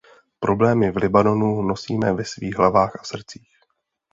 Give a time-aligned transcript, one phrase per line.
[0.39, 3.57] Problémy v Libanonu nosíme ve svých hlavách a srdcích.